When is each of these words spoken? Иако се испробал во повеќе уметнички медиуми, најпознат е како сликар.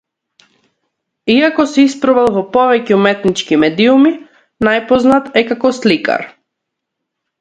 Иако 1.33 1.65
се 1.73 1.83
испробал 1.89 2.31
во 2.37 2.43
повеќе 2.57 2.97
уметнички 2.97 3.59
медиуми, 3.65 4.15
најпознат 4.69 5.29
е 5.43 5.45
како 5.51 5.73
сликар. 5.83 6.25